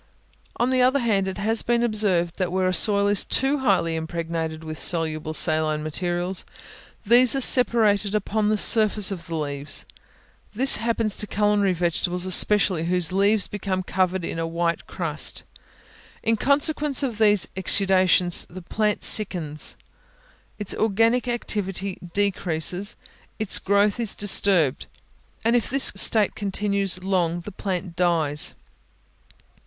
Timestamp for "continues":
26.33-27.03